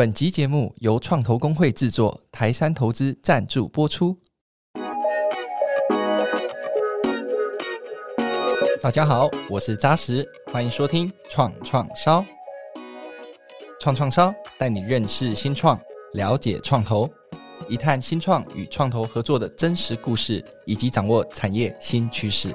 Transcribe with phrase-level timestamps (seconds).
[0.00, 4.16] 本集节目由创投公会制作，台山投资赞助播出。
[8.80, 12.24] 大家好，我是扎实，欢迎收听创创烧。
[13.78, 15.78] 创创烧带你认识新创，
[16.14, 17.06] 了解创投，
[17.68, 22.54] 一探新创与创投合作的真实故事，以及掌握产业新趋势。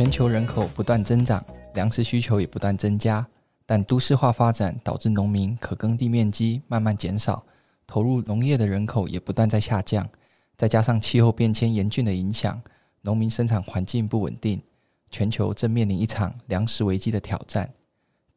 [0.00, 1.44] 全球人口不断增长，
[1.74, 3.26] 粮食需求也不断增加，
[3.66, 7.44] 但都市化发展导致农民可耕地面积慢慢减少，
[7.86, 10.08] 投入农业的人口也不断在下降。
[10.56, 12.62] 再加上气候变迁严峻的影响，
[13.02, 14.62] 农民生产环境不稳定，
[15.10, 17.70] 全球正面临一场粮食危机的挑战。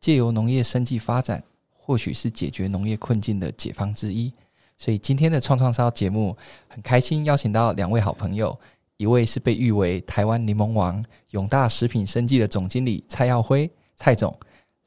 [0.01, 4.33] 借由农业生计发展，或许是解决农业困境的解方之一。
[4.77, 6.35] 所以今天的创创烧节目
[6.67, 8.59] 很开心邀请到两位好朋友。
[9.03, 14.33] 一位是被誉为台湾柠檬王永大食品生技的总经理蔡耀辉蔡总，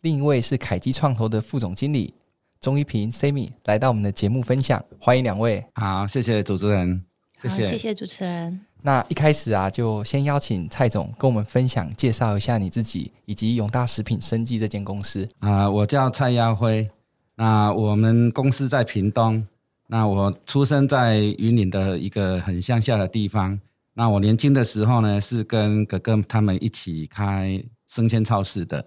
[0.01, 2.15] 另一位是凯基创投的副总经理
[2.59, 5.63] 钟一平 Sammy 来到我们的节目分享，欢迎两位。
[5.75, 7.05] 好，谢谢主持人，
[7.39, 8.59] 谢谢谢谢主持人。
[8.81, 15.29] 那一开始啊，就先邀请蔡总跟我们分享介绍一下你自己以及永大食品生技这间公司。
[15.41, 16.89] 啊，我叫蔡耀辉，
[17.35, 19.47] 那我们公司在屏东，
[19.89, 23.61] 那我出生在云林的一个很乡下的地方。
[23.99, 28.87] 那我年轻的时候呢，是跟哥哥他们一起开生鲜超市的。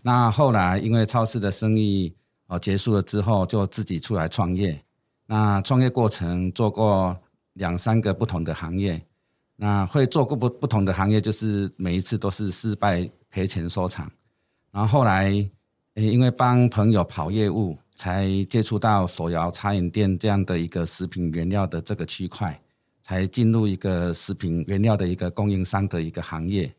[0.00, 4.82] 那后来因为超市的生意哦结束了之后，就自己出来创业。
[5.26, 7.14] 那创业过程做过
[7.52, 8.98] 两三个不同的行业。
[9.56, 14.10] 那会做过不不同的行业，就是每一次都是失败赔钱收场。
[14.72, 15.28] 然后后来
[15.92, 22.58] 因为帮朋友跑业务，才接触到手摇茶饮店这样的一个食品原料的这个区块。
[23.08, 26.70] 才进入一个食品原料的一个供应商的一个行业。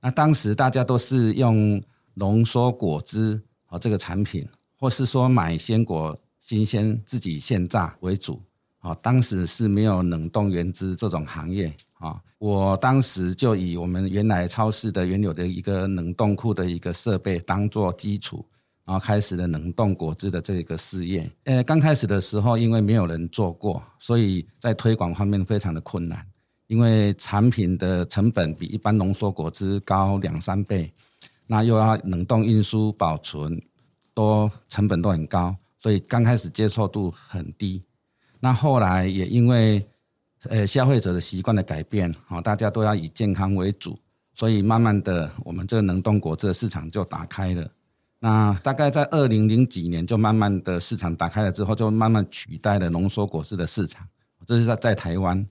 [0.00, 1.80] 那当时大家都是用
[2.14, 4.44] 浓缩果汁啊这个产品，
[4.76, 8.42] 或是说买鲜果新鲜自己现榨为主
[8.80, 8.92] 啊。
[8.96, 12.20] 当时是没有冷冻原汁这种行业啊。
[12.38, 18.44] 我当时就以我们原来超市的原有的一个冷冻库的一个设备当做基础。
[18.88, 21.30] 然后开始了冷冻果汁的这个事业。
[21.44, 26.26] 呃，刚开始的时候，因为没有人做过，所以在推广方面非常的困难。
[26.68, 30.90] 因为产品的成本比一般浓缩果汁高两三倍，
[31.46, 33.60] 那又要冷冻运输保存，
[34.14, 37.82] 都成本都很高，所以刚开始接受度很低。
[38.40, 39.86] 那后来也因为
[40.48, 43.98] 呃消费者的习惯的改变，啊，大家都要以健康为主，
[44.34, 47.70] 所以慢慢的我们这个冷冻果汁的市场就打开了。
[48.20, 54.08] 那大概在二零零几年，就慢慢的市场打开了之后，就慢慢取代了浓缩果汁的市场。
[54.44, 55.46] 这是在在台湾。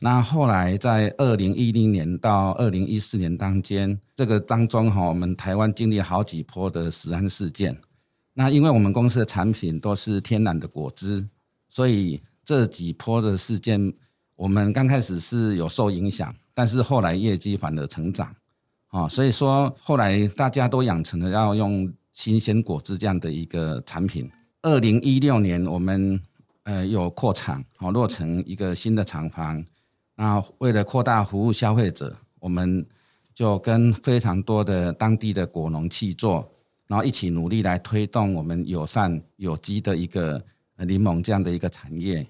[0.00, 7.76] 那后来在二零一零年到二零一四年当间，这个当中哈，我们台湾经历好几波的食安事件。
[8.34, 11.28] 那因为我们公司的产品都是天然的果汁，
[11.68, 13.92] 所以这几波的事件，
[14.36, 18.36] 我们刚开始是有受影响，但是后来业绩反而成长。
[18.88, 21.92] 啊，所以说后来大家都养成了要用。
[22.10, 24.28] 新鲜果汁这样的一个产品，
[24.62, 26.20] 二零一六年我们
[26.64, 29.64] 呃有扩厂，哦落成一个新的厂房。
[30.16, 32.84] 那为了扩大服务消费者，我们
[33.32, 36.50] 就跟非常多的当地的果农去做，
[36.88, 40.44] 然后一起努力来推动我们友善有机的一个
[40.78, 42.26] 柠檬这样的一个产业。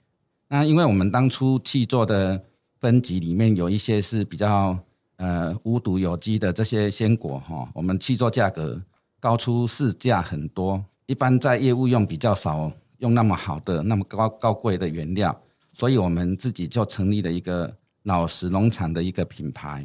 [0.49, 2.45] 那因为我们当初去做的
[2.79, 4.79] 分级里面有一些是比较
[5.19, 8.83] 呃无毒有机的这些鲜果哈，我们去做价格。
[9.21, 15.37] 高出市价很多，一般在业务用比较少，用那么好的、那么高高贵的原料，
[15.73, 19.85] 所以我们自己就成立了一个老实农场的一个品牌，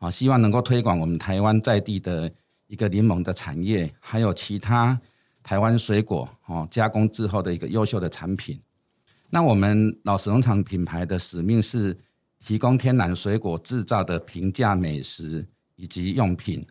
[0.00, 2.30] 啊，希望能够推广我们台湾在地的
[2.66, 5.00] 一个柠檬的产业，还有其他
[5.42, 8.60] 台湾水果哦加工之后的一个优秀的产品。
[9.30, 11.96] 那我们老实农场品牌的使命是
[12.44, 15.46] 提供天然水果制造的平价美食
[15.76, 16.64] 以及用品。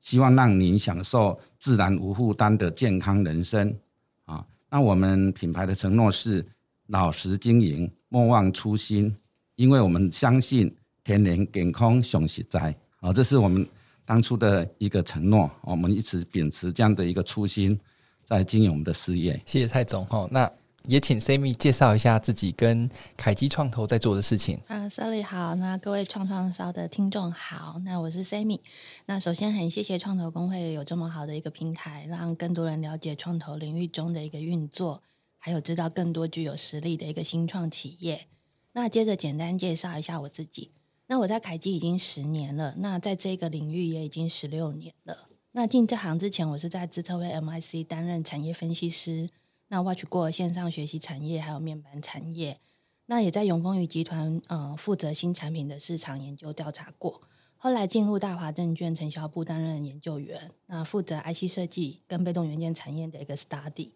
[0.00, 3.78] 希望让您享受自然无负担的健康人生
[4.24, 4.42] 啊！
[4.70, 6.42] 那我们品牌的承诺是
[6.86, 9.14] 老实经营，莫忘初心，
[9.56, 10.74] 因为我们相信
[11.04, 13.12] 天然健康上实在啊！
[13.12, 13.64] 这是我们
[14.06, 17.78] 当初的一个承诺，我们一直秉持这样的一个初心，
[18.24, 19.38] 在经营我们的事业。
[19.44, 20.50] 谢谢蔡总哈，那。
[20.84, 24.60] 也请 Sammy 介绍一下自己跟凯基创投在做的事情。
[24.66, 28.60] 啊，Sally 好，那各位创创烧的听众好，那我是 Sammy。
[29.06, 35.02] 那首先很谢谢创投公会有这么好的一个平台，让更多人了解创投领域中的一个运作，
[35.38, 38.26] 还有知道更多具有实力的一个新创企业。
[38.72, 40.70] 那接着简单介绍一下我自己。
[41.08, 45.28] 那我在凯基已经十年了，那在这个领域也已经十六年了。
[45.52, 49.28] 那进这行之前，我是在资策会 MIC 担任产业分析师，
[49.70, 52.58] 那 watch 过线上学习产业还有面板产业，
[53.06, 57.22] 那也在永丰宇集团呃负责新产品的市场研究调查过。
[57.56, 63.90] 后来进入大华证券承销部担任研究员，那负责 IC 设计跟被动元件产业的一个 study。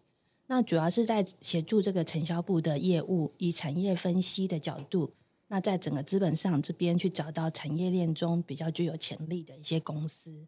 [0.47, 5.11] 那主要是在协助这个承销部的业务，以产业分析的角度，
[5.47, 10.45] 那在整个资本市场这边去找到产业链中比较具有潜力的一些公司。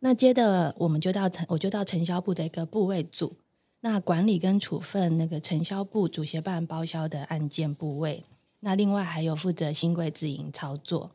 [0.00, 3.34] 那接着我们就到承，我就到承销部的一个部位组，
[3.80, 8.24] 那管理跟处分那个承销部主协办包销的案件部位。
[8.60, 11.12] 那另外还有负责新柜自营操作。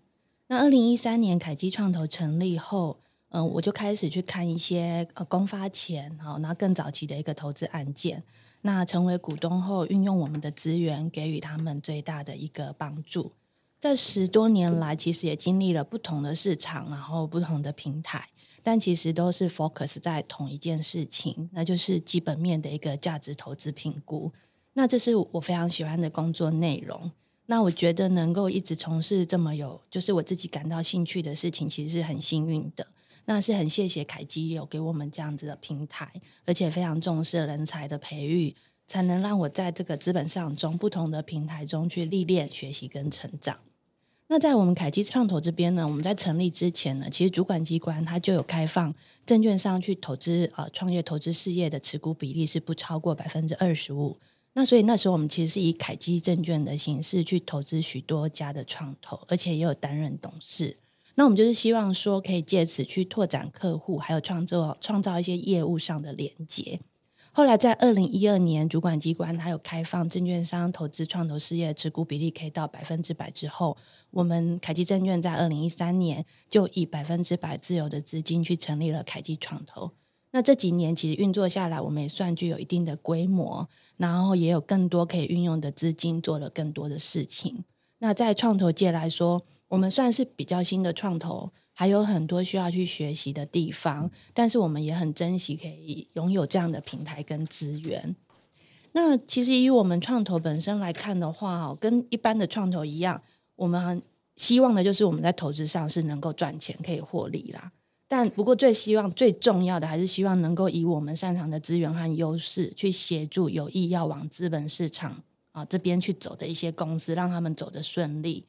[0.48, 8.24] 那二零一三年凯基创投成立后，嗯、我就开始去看一些呃公发前，好，然后更早期的一个投资案件。
[8.62, 13.32] 那成为股东后，运用我们的资源，给予他们最大的一个帮助。
[13.80, 18.30] 这十多年来，其实也经历了不同的市场，然后不同的平台，
[18.66, 24.34] 但其实都是 focus 在同一件事情，那就是基本面的一个价值投资评估。
[24.74, 27.12] 那这是我非常喜欢的工作内容。
[27.46, 32.88] 那我觉得能够一直从事这么有，就是我自己感到兴趣的事情，其实是很幸运的。
[33.26, 36.12] 那是很谢谢凯基有给我们这样子的平台，
[36.46, 38.56] 而且非常重视人才的培育，
[38.88, 43.60] 才能让我在这个资本市场中不同的平台中去历练、学习跟成长。
[44.28, 48.94] 那在我们凯基创投这边呢，我们在成立之前呢，其实主管机关它就有开放
[49.26, 54.18] 证券商去投资呃创业投资事业的持股比例是不超过百分之二十五。
[54.54, 60.78] 那所以那时候我们其实是以凯基证券的形式去投资许多家的创投，而且也有担任董事。
[61.16, 66.80] 那我们就是希望说，可以借此去拓展客户，还有创造创造一些业务上的连接。
[67.38, 73.76] 后来在二零一二年，主管机关它有开放证券商投资创投事业持股比例可以到百分之百之后，
[74.12, 79.92] 我们凯基证券在二零一三年就以百分之百自由的资金去成立了凯基创投。
[80.32, 83.68] 那这几年其实运作下来，我们也算具有一定的规模，
[83.98, 87.66] 然后也有更多可以运用的资金，做了更多的事情。
[87.98, 98.16] 那在创投界来说，我们算是比较新的创投，还有很多需要去学习的地方，但是我们也很珍惜可以拥有这样的平台跟资源。
[98.94, 103.22] 那其实以我们创投本身来看的话，哦跟一般的创投一样，
[103.58, 104.02] 我们
[104.38, 107.74] 希望的就是我们在投资上是能够赚钱，可以获利啦。
[108.08, 118.46] 但不过，最希望、最重要的还是希望能够以我们擅长的资源和优势，去协助有意要往资本市场啊这边去走的一些公司，让他们走得顺利。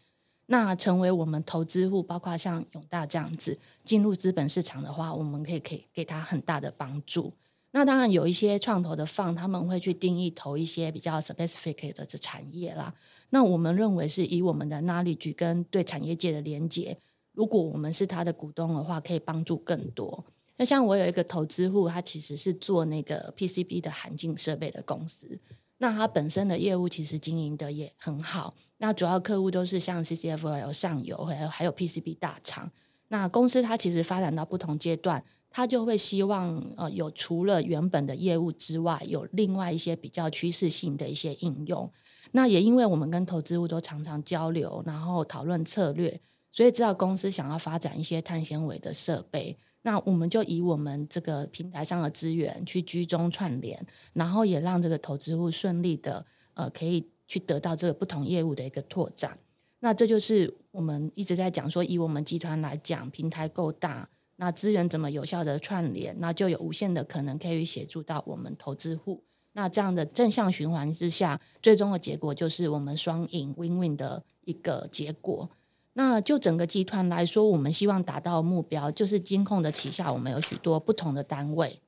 [0.46, 7.32] 那成为我们投资户，包括像永大这样子进入资本市场的话，我们可以可以给他很大的帮助。
[7.72, 12.94] 那当然有一些创投的放他们会去定义投一些比较 specific 的这产业啦。
[13.30, 16.96] 那我们认为是以我们的 knowledge 跟对产业界的连接。
[17.32, 20.24] 如果我们是他的股东的话，可以帮助更多。
[20.56, 25.38] 那像我有一个投资户，他其实是做那个 PCB 的含净设备的公司。
[25.76, 28.54] 那他本身的业务其实经营的也很好。
[28.78, 32.70] 那主要客户都是像 CCFL 上游，还有还有 PCB 大厂。
[33.08, 41.90] 那公司它其实发展到不同阶段，它就会希望呃有除了原本的业务之外，有另外一些比较趋势性的一些应用。
[42.32, 46.20] 那也因为我们跟投资户都常常交流，然后讨论策略。
[46.50, 53.84] 所以知道公司想要发展一些碳纤维的设备，那我们就以我们这个平台上的资源去居中串联，
[54.14, 56.24] 然后也让这个投资户顺利的
[56.54, 59.38] 呃可以去得到这个不同业务的一个拓展。
[59.80, 69.22] 那这就是我们一直在讲说，以我们集团来讲，平台够大，那资源怎么有效的串联，那就有无限的可能可以协助到我们投资户。
[69.52, 75.48] 那这样的正向循环之下，最终的结果就是我们双赢 win-win 的一个结果。
[75.94, 81.80] 那就整个集团来说，我们希望达到目标就是金控的旗下，我们有许多不同的单位，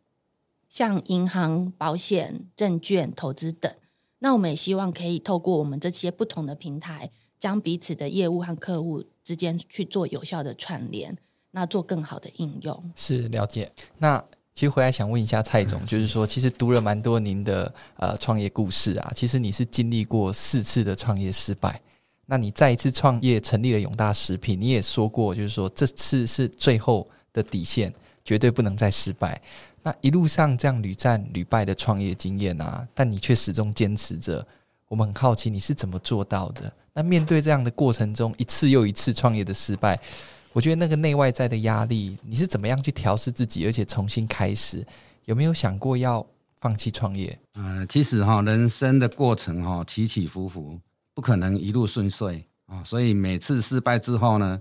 [0.69, 3.71] 像银行、保险、证券、投资等。
[4.21, 11.17] 那我们也希望可以透过我们这些不同的平台，将彼此的业务和客户之间去做有效的串联，
[11.53, 12.93] 那做更好的应用。
[12.97, 13.73] 是了解。
[13.99, 14.23] 那
[14.55, 21.81] 其实回来想问一下蔡总， 就是说，其实读了蛮多您的呃创业故事啊，其实你是经历过四次的创业失败。
[22.27, 27.95] 那你再一次创业成立了永大食品，你也说过，就是说这次是最后的底线，
[28.25, 29.41] 绝对不能再失败。
[29.83, 34.47] 那一路上这样屡战屡败的创业经验啊，但你却始终坚持着。
[34.89, 36.73] 我们很好奇你是怎么做到的？
[36.95, 40.01] 那面对这样的过程中一次又一次创业的失败，
[40.53, 44.85] 我觉得那个内外在的压力，你是怎么样去调试自己，而且重新开始？
[45.27, 46.27] 有没有想过要
[46.61, 47.39] 放弃创业？
[47.55, 50.81] 呃，其实哈，人生的过程哈，起起伏伏。
[51.15, 54.61] 不可能一路顺遂啊，所以每次失败之后呢，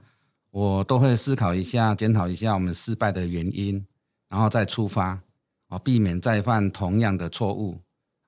[0.51, 3.85] 我都会思考一下，检讨一下我们失败的原因。
[4.29, 5.21] 然后再出发，
[5.67, 7.81] 啊，避免再犯同样的错误。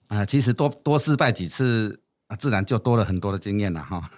[0.07, 4.09] 啊，其实多多失败几次啊，自然就多了很多的经验了哈。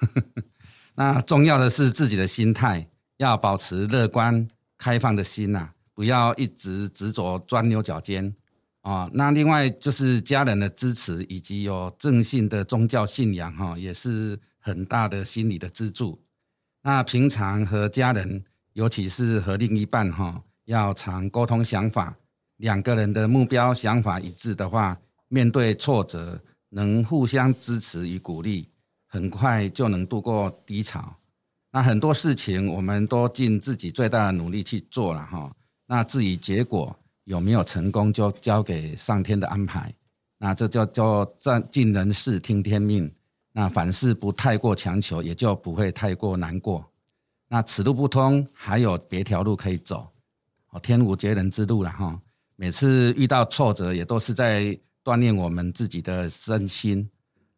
[0.95, 4.47] 那重要的是自己的心态，要保持乐观
[4.77, 8.33] 开放的心呐，不要一直执着钻牛角尖
[8.81, 9.09] 啊。
[9.13, 16.21] 那另外就是家人的支持以及有正信的宗教信仰哈，也是很大的心理的支柱。
[16.83, 22.15] 那平常和家人，尤其是和另一半哈，要常沟通想法，
[22.57, 24.97] 两个人的目标想法一致的话。
[25.33, 26.37] 面对挫折，
[26.67, 28.67] 能互相支持与鼓励，
[29.07, 31.15] 很快就能度过低潮。
[31.71, 35.49] 那很多事情，我们都尽自己最大的努力去做了哈。
[35.87, 39.93] 那至于结果有没有成功，就交给上天的安排。
[40.37, 41.33] 那这叫做
[41.71, 43.09] 尽人事听天命。
[43.53, 46.85] 那凡事不太过强求，也就不会太过难过。
[47.47, 50.11] 那此路不通，还有别条路可以走。
[50.71, 52.19] 哦，天无绝人之路了哈。
[52.55, 54.77] 每次遇到挫折，也都是在。
[55.03, 57.09] 锻炼我们自己的身心，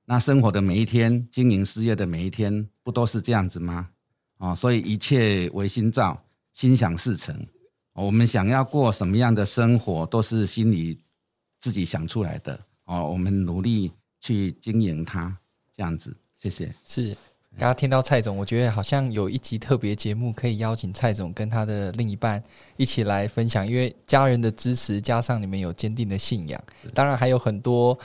[0.05, 3.89] 那生活的每一天，经营事业的每一天，不都是这样子吗？
[4.37, 6.17] 哦，所以一切唯心造，
[6.53, 7.35] 心想事成。
[7.95, 10.97] 我们想要过什么样的生活，都是心里
[11.59, 12.57] 自己想出来的。
[12.85, 13.91] 哦，我们努力
[14.21, 15.37] 去经营它，
[15.75, 16.15] 这样子。
[16.33, 16.73] 谢谢。
[16.87, 17.13] 是。
[17.55, 22.43] 刚刚听到蔡总，我觉得好像有一集特别节目可以邀请蔡总跟他的另一半
[22.77, 26.61] 一起来分享，因为家人的支持加上你们有坚定的信仰，
[26.95, 27.97] 当然还有很多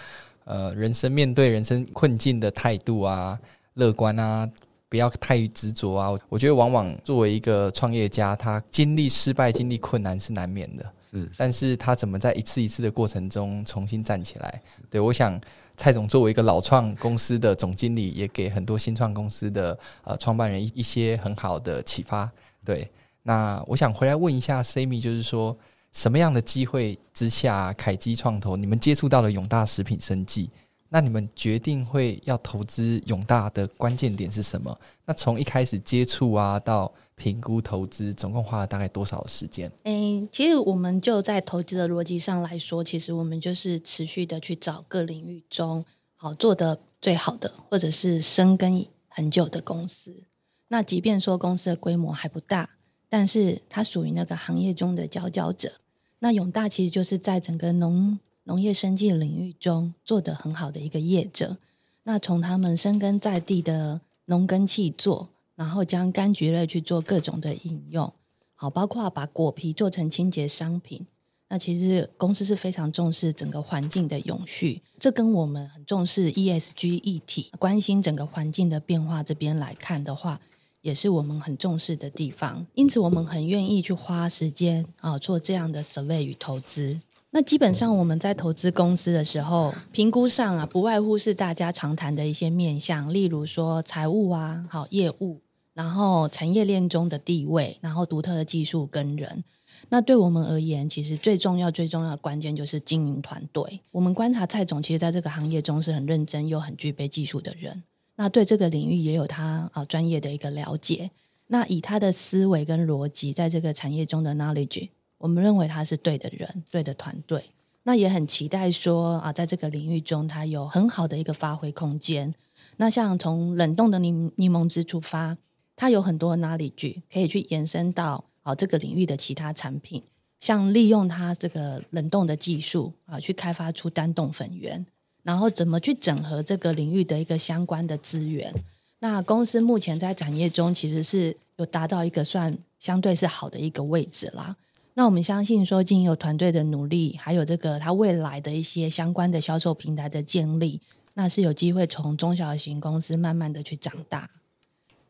[0.45, 3.39] 呃人生面对人生困境的态度啊，
[3.75, 4.49] 乐观啊，
[4.91, 6.11] 不要太执着啊。
[6.29, 14.63] 我觉得往往作为一个创业家，他经历失败、经历困难是难免的，是，但是他怎么在一次一次的过程中重新站起来？
[14.91, 15.41] 对，我想。
[15.79, 22.31] 蔡总作为一个老创公司的总经理，也给很多新创公司的呃创办人一一些很好的启发。
[22.65, 22.87] 对，
[23.23, 25.57] 那我想回来问一下 Sammy，就是说
[25.93, 30.51] 什么样的机会之下，凯基创投你们接触到了永大食品生技？
[30.89, 34.79] 那你们决定会要投资永大的关键点是什么？
[35.07, 36.93] 那从一开始接触啊到。
[37.19, 39.71] 评估投资总共花了大概多少时间？
[39.83, 45.85] 诶，其实我们就在投资的逻辑上来说，其实我们就是持续的去找各领域中
[46.15, 50.23] 好做的最好的，或者是深耕很久的公司。
[50.69, 52.71] 那即便说公司的规模还不大，
[53.09, 55.73] 但是它属于那个行业中的佼佼者。
[56.21, 61.57] 那永大其实就是在整个农农业生技领域中做得很好的一个业者。
[62.05, 65.29] 那从他们深耕在地的农耕契作。
[65.59, 68.13] 然后将柑橘类去做各种的应用，
[68.55, 71.05] 好，包括把果皮做成清洁商品。
[71.49, 80.41] 那其实公司是非常重视整个环境的永续，这跟我们很重视 ESG 议题、关心整个环境的变化这边来看的话，
[80.83, 82.65] 也是我们很重视的地方。
[82.77, 87.01] 因此，我们很愿意去花时间啊做这样的 survey 与投资。
[87.31, 95.41] 那基本上我们在投资公司的时候，评估上啊，不外乎是大家常谈的一些面向，例如说财务啊，好业务。
[95.79, 99.45] 然后产业链中的地位，然后独特的技术跟人，
[99.91, 103.81] 那对我们而言，其实最重要、最重要的关键就是经营团队。
[103.93, 107.85] 我们观察蔡总，其实在这个行业中是很认真又很具备技术的人，
[108.17, 111.13] 那对这个领域也有他啊专业的一个了解。
[111.47, 117.53] 那以他的思维跟逻辑，在这个产业中的 knowledge，我们认为他是对的人、对的团队。
[117.85, 122.35] 那也很期待说啊，在这个领域中，他有很好的一个发挥空间。
[122.79, 125.39] 那像从冷冻的柠柠檬汁出发。
[125.81, 130.03] 它有很多 knowledge 可以去延伸到啊这个领域的其他产品，
[130.41, 134.85] 像利用它这个冷冻的技术啊，去开发出单冻粉圆，
[135.23, 138.53] 然后怎么去整合这个领域的一个相关的资源。
[138.99, 144.57] 那公司目前在产业中其实是有达到一个算相对是好的一个位置啦。
[144.95, 150.81] 那我们相信说，经由团队的努力，还有这个它未来的一些相关的销售平台的建立，
[151.15, 154.29] 那是有机会从中小型公司慢慢的去长大。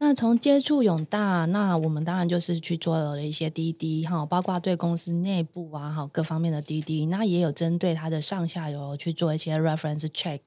[0.00, 10.40] 那从接触永大，那我们当然就是去做了一些滴滴哈，包括对公司内部啊哈各方面的滴滴，那也有针对它的上下游去做一些 reference check。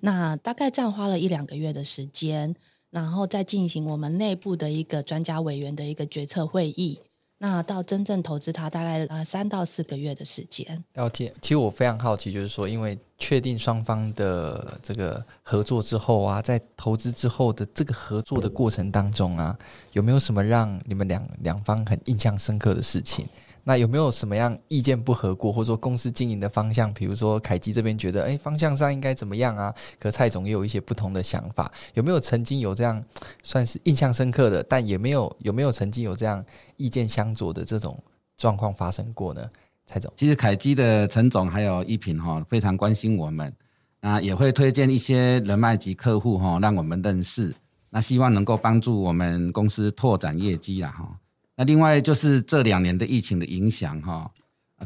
[0.00, 2.54] 那大概这样花了一两个月的时间，
[2.90, 7.00] 然后再进行我们内部的一个专家委员的一个决策会议。
[7.38, 10.84] 那到真正投资它，大概呃三到四个月的时间。
[10.94, 19.56] 了解，其实我非常好奇，就是说，因为确定双方的这个合作之后啊，在投资之后的这个合作的过程当中啊，
[19.92, 23.26] 有没有什么让你们两两方很印象深刻的事情？
[23.68, 29.74] 那有没有什么样意见不合过，或者说公司经营的方向，比如说凯基这边觉得，哎，方向上应该怎么样啊？
[29.98, 33.02] 可蔡总也有一些不同的想法，有没有曾经有这样
[33.42, 34.62] 算是印象深刻的？
[34.62, 36.44] 但也没有有没有曾经有这样
[36.76, 38.00] 意见相左的这种
[38.36, 39.50] 状况发生过呢？
[39.84, 43.52] 蔡总，其实凯基的陈总还有一品哈，非常关心我们，
[44.00, 47.52] 那也会推荐一些人脉及客户哈，让我们认识。
[47.90, 51.18] 那希望能够帮助我们公司拓展业绩啦哈。
[51.56, 54.30] 那另外就是这两年的疫情的影响哈，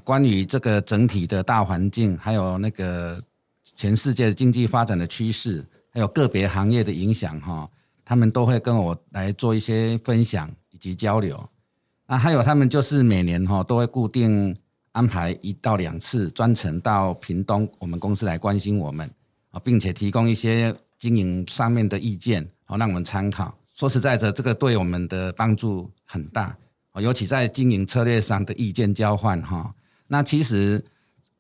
[0.04, 3.20] 关于这个整体的大环境，还有那个
[3.76, 7.68] 全世界经济发展的趋势，还有个别行业的影响哈，
[8.04, 11.48] 他们都会跟我来做一些分享以及交流。
[12.06, 14.56] 那还有他们就是每年哈都会固定。
[14.92, 19.08] 安排一到两次专程到屏东，我们公司来关心我们
[19.52, 23.56] 啊，并且提供一些经营上面的意见，好让我们参考。
[23.72, 26.57] 说实在的，这个对我们的帮助很大，
[26.97, 29.73] 尤其在经营策略上的意见交换哈。
[30.09, 30.85] 那其实，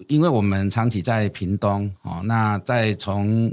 [0.06, 3.52] 因为我们长期在屏东哦，那再从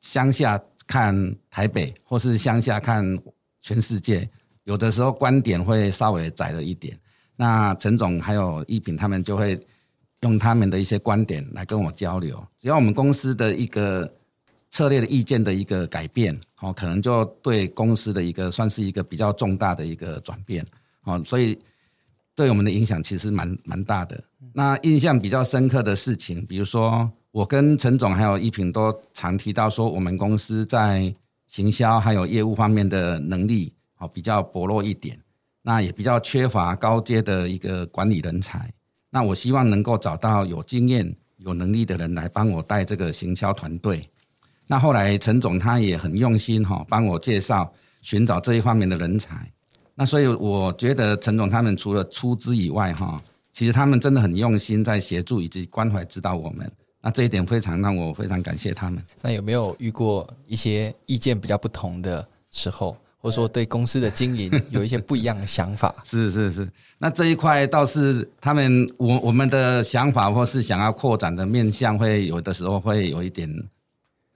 [0.00, 3.18] 乡下看台北，或是乡下看
[3.62, 4.28] 全世界，
[4.64, 6.94] 有的时候观点会稍微窄了一点。
[7.36, 9.58] 那陈总还有一品他们就会
[10.20, 12.46] 用他们的一些观点来跟我交流。
[12.58, 14.12] 只要我们公司的一个
[14.70, 20.64] 策略的意见的一个改变，哦，可能就对公司的一个算是一个比较重大的一个转变，
[21.04, 21.58] 哦，所以
[22.34, 24.22] 对我们的影响其实蛮蛮大的。
[24.52, 31.14] 那印象比较深刻的事情，比如说我跟陈总还有一品都常提到说，我们公司在
[31.46, 35.18] 行销还有业务方面的能力，哦，比较薄弱一点。
[35.62, 38.72] 那也比较缺乏高阶的一个管理人才，
[39.10, 44.08] 那我希望能够找到有经验、有能力的人来帮我带这个行销团队。
[44.70, 47.68] 那后来陈总他也很用心哈，帮我介绍
[48.02, 49.34] 寻找这一方面的人才。
[49.96, 53.20] 那所以我觉得陈总他们除了出资以外哈，
[53.52, 56.70] 其实他们真的很用心在协助以及关怀指导我们。
[57.02, 59.02] 那这一点非常让我非常感谢他们。
[59.20, 62.96] 那有没有遇过一些意见比较不同的时候？
[63.18, 66.66] 或者说对公司的经营有一些不一样的想法， 是是是。
[66.96, 73.46] 那这一块倒是他们我我们的想法，或是想要扩展的面向，会有的时候会有一点，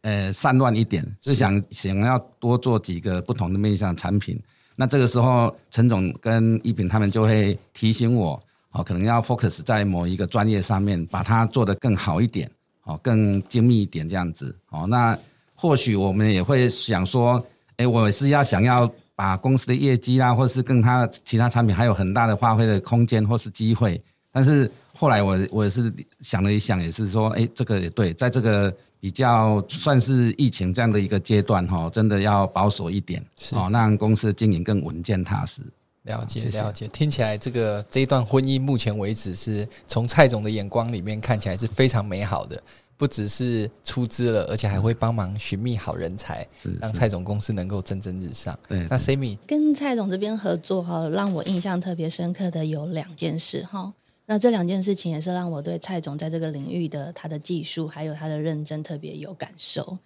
[0.05, 4.40] 呃，散乱一点，就想想要多做几个不同的面向产品。
[4.77, 8.40] 那这个时候，陈总跟一品他们就会提醒我，
[8.71, 12.51] 哦，可能要 focus 在某一个专业上面，把它做得更好一点，
[12.85, 14.57] 哦，更精密一点这样子。
[14.71, 15.19] 哦，那
[15.55, 17.45] 或许我们也会想说。
[17.77, 24.01] 哎，我是要想要把公司的业绩啊，或是跟他其他产品还有很大的发挥的空间或是机会，
[24.35, 35.62] 但是后来我我也是想了一想，也是说，哎，这个也对，在这个比较算是疫情这样的一个阶段哈，真的要保守一点，哦，让公司的经营更稳健踏实。
[36.03, 42.61] 了解了解，听起来这个这一段婚姻目前为止是从蔡总的眼光里面看起来是非常美好的。
[42.97, 46.47] 不只是出资了，而且还会帮忙寻觅好人才，
[46.81, 48.57] 让蔡总公司能够蒸蒸日上。
[48.68, 53.92] 对，那 Sammy 跟蔡总这边合作哈，让我印象特别深刻的有两件事哈。
[54.27, 59.99] 那这两件事情也是让我对蔡总在这个领域的他的技术还有他的认真特别有感受。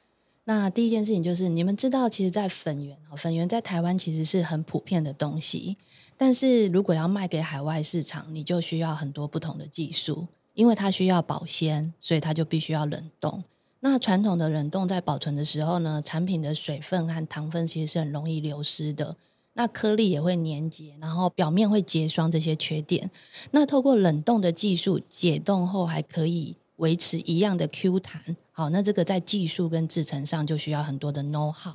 [0.44, 5.76] 那第一件事情就是，你们知道，其实，在粉圆粉圆在台湾其实是很普遍的东西，
[6.16, 10.26] 但是如果要卖给海外市场，你就需要很多不同的技术。
[10.54, 13.44] 因为它需要保鲜，所以它就必须要冷冻。
[13.78, 19.14] 那传统的冷冻在保存的时候呢，产品的水分和糖分其实是很容易流失的。
[19.58, 23.10] 那颗粒也会粘结，然后表面会结霜，这些缺点。
[23.50, 28.36] 那透过冷冻的技术解冻后，还可以维持一样的 Q 弹。
[28.52, 31.74] 好，那这个在技术跟制程上就需要很多的 know how，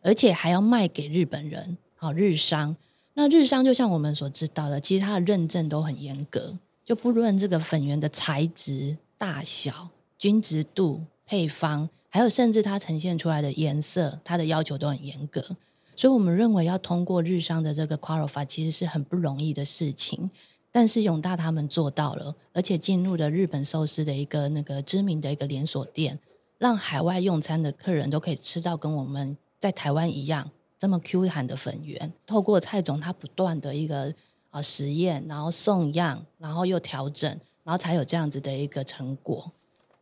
[0.00, 2.76] 而且还要卖给日本人，好，日商。
[3.14, 6.58] 那日商就像我们所知道的，其实它的认证都很严格。
[6.84, 15.56] 就不论这个粉圆的材质、大小、均值度、配方，还有甚至它呈现出来的颜色，它的要求都很严格。
[15.96, 20.30] 所以我们认为要通过日商的这个 qualify 其实是很不容易的事情。
[20.70, 26.18] 但是永大他们做到了，而且进入了日本寿司的一个那个知名的一个连锁店，
[26.58, 32.12] 让海外用餐的客人都可以吃到跟我们在台湾一样这么 Q 弹的粉圆。
[32.26, 34.14] 透过蔡总他不断的一个。
[34.52, 37.26] 啊，实验，然后送样，然后又调整，
[37.64, 39.50] 然后才有这样子的一个成果。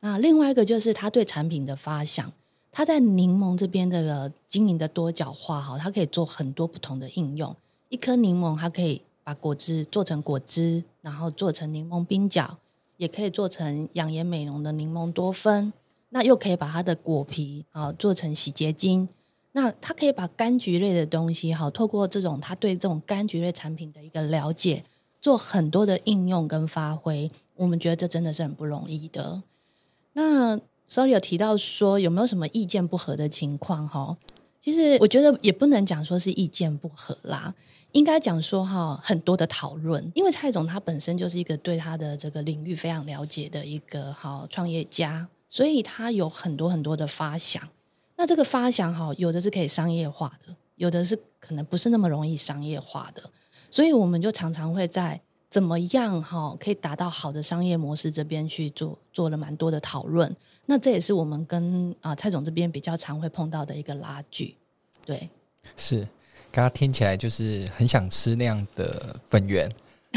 [0.00, 2.33] 那另外一个就是他对产品的发想，
[2.72, 7.54] 它在柠檬这边这个经营的多角化哈，它可以做很多不同的应用。
[7.88, 12.59] 一颗柠檬，它可以把果汁做成果汁，然后做成柠檬冰角，
[12.96, 15.72] 也可以做成养颜美容的柠檬多酚，
[16.11, 19.09] 那又可以把它的果皮啊做成洗洁精。
[19.52, 24.85] 那它可以把柑橘类的东西，哈，透过这种它对这种柑橘类产品的一个了解，
[25.20, 27.28] 做很多的应用跟发挥。
[27.56, 29.42] 我们觉得这真的是很不容易的。
[30.12, 30.56] 那
[30.90, 33.88] Sorry 有提到说有没有什么意见不合的情况？
[33.88, 34.16] 哈，
[34.61, 37.55] 其实我觉得也不能讲说是意见不合啦，
[37.92, 47.62] 应该讲说哈，很多的讨论，因为蔡总他本身就是一个对他的这个领域非常了解的一个好创业家，所以他有很多很多的发想。
[48.16, 53.22] 那这个发想哈，有的是可以商业化的，有的是可能不是那么容易商业化的，
[53.70, 60.35] 所以我们就常常会在怎么样哈可以达到好的商业模式这边去做做了蛮多的讨论。
[60.66, 64.57] 那这也是我们跟啊蔡总这边比较常会碰到的一个拉锯，
[65.05, 65.29] 对，
[65.77, 66.07] 是。
[66.53, 69.70] 刚刚听起来就是很想吃那样的粉圆，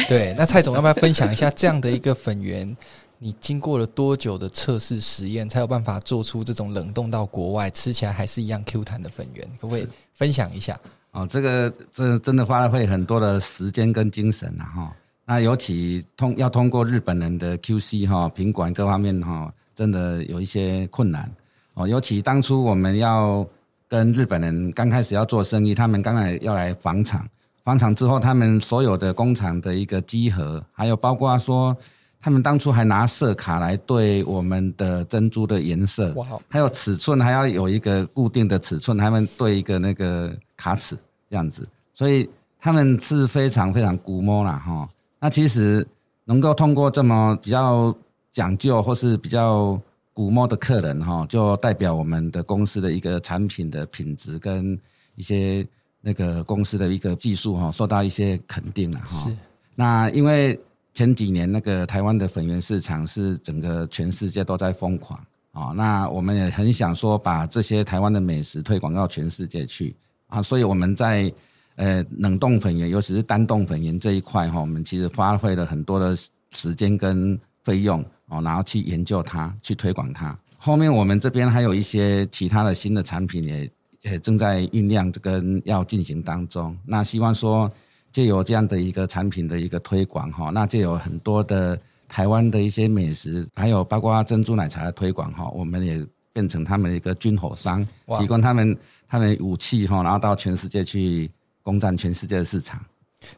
[0.08, 0.34] 对。
[0.36, 2.76] 那蔡总要不要分享一下这样的一个粉圆？
[3.20, 9.48] 你经过了多久的测试实验，才有办法做出这种冷冻到国外吃起来还是一样 Q 弹的粉圆？
[9.62, 10.80] 可不可以分享一下？
[11.12, 14.96] 哦，这个这真的花了费很多的时间跟精神了哈。
[15.26, 21.32] 那尤其通要通过日本人的 QC 哈品管各方面哈，真的有一些困难
[21.74, 21.88] 哦。
[21.88, 23.48] 尤其当初我们要。
[23.90, 27.28] 跟日本人刚开始要做生意，他们刚来要来访厂，
[27.64, 31.78] 访厂之后，他们所有的工厂的一个集合，还有包括说，
[32.20, 40.98] 他们当初还拿色卡来对我们的珍珠的颜色，哇，还有尺寸，还要有一个固定的尺寸，他们对一个那个卡尺
[41.30, 42.28] 这样子，所以
[42.60, 44.90] 他们是非常非常估摸啦哈。
[45.20, 45.86] 那其实
[46.26, 47.96] 能够通过这么比较
[48.34, 49.80] 讲究或是比较。
[50.16, 54.80] 古摸的客人哈，就代表我们的公司的一个产品的品质跟
[55.16, 55.68] 一些
[56.02, 59.08] 那个公司的一个技术哈，受到一些肯定了哈。
[59.08, 59.36] 是。
[59.74, 60.60] 那因为
[60.94, 65.20] 前几年那个台湾的粉圆市场是整个全世界都在疯狂
[65.52, 69.96] 啊，那我们也很想说把这些台湾的美食推广到全世界去
[70.28, 71.34] 啊，所以我们在
[71.78, 76.16] 呃冷冻粉圆，尤其是单冻粉圆这一块哈，我们其实花费了很多的
[76.52, 78.06] 时间跟费用。
[78.34, 80.36] 哦，然后去研究它，去推广它。
[80.58, 83.70] 后面我们这边还有一些其他的新的产品也
[84.02, 86.76] 也正在酝酿，这个要进行当中。
[86.86, 87.72] 那希望说
[88.12, 97.86] 借由这样的一个产品的一个推广哈，那就有很多的台湾的一些美食，还有包括珍珠奶茶的推广哈，我们也变成他们的一个军火商，
[98.20, 101.30] 提供他们他们武器哈，然后到全世界去
[101.62, 102.82] 攻占全世界的市场。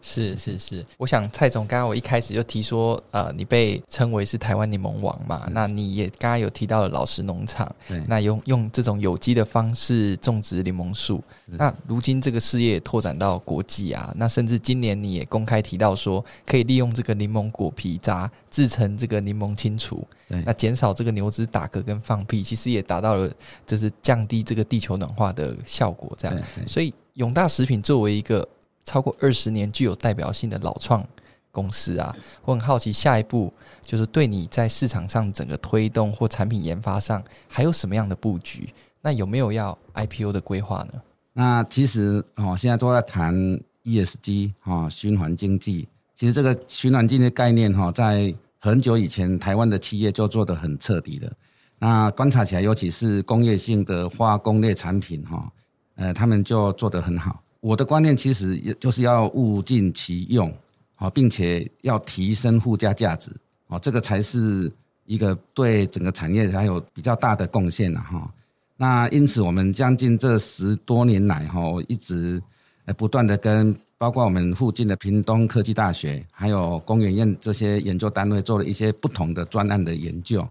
[0.02, 7.74] 是是是，我想蔡总刚刚我一开始就提说，呃，你被称为是台湾柠檬王嘛，那你也刚刚有提到了老实农场，
[8.08, 23.32] 那用用这种有机的方式种植柠檬树，那如今这个事业拓展到国际啊，那甚至今年你也公开提到说，可以利用这个柠檬果皮渣制成这个柠檬清除，那减少这个牛只打嗝跟放屁，其实也达到了
[23.65, 28.48] 就是降低这个地球暖化的效果，这样，所以永大食品作为一个。
[28.86, 31.06] 超过二十年具有代表性的老创
[31.52, 38.74] 公司啊，我很好奇下一步就是对你在市场上整个推动或产品研发上还有什么样的布局？
[39.02, 41.02] 那有没有要 IPO 的规划呢？
[41.34, 43.36] 那其实哦，现在都在谈
[43.84, 45.88] ESG 哈，循环经济。
[46.15, 51.32] 其实这个循环经济概念哈，在很久以前台湾的企业就做得很彻底了。
[51.78, 55.52] 那观察起来，尤其是工业性的化工类产品哈，
[55.95, 57.43] 呃，他们就做得很好。
[57.65, 60.56] 我的观念其实也就是要物尽其用，
[60.97, 63.32] 啊，并且要提升附加价值，
[63.67, 64.71] 啊，这个才是
[65.06, 68.32] 一个对整个产业还有比较大的贡献了哈。
[68.78, 72.39] 那因此，我们将近这十多年来哈，一直
[72.86, 80.47] 呃不断的跟包括我们附近的屏东科技大学，还有工研院这些研究单位做了一些不同的专案的研究。